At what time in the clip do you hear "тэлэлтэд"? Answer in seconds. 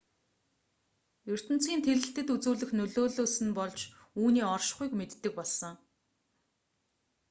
1.85-2.27